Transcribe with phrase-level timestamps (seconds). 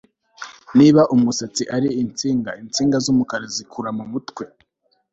[0.77, 4.43] niba umusatsi ari insinga, insinga z'umukara zikura kumutwe